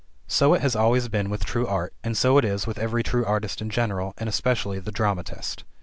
[0.25, 3.23] So it has always been with true art, and so it is with every true
[3.23, 5.63] artist in general and especially the dramatist.